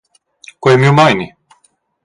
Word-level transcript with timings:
Quei 0.61 0.73
ei 0.75 0.79
miu 0.81 0.93
meini. 0.99 1.27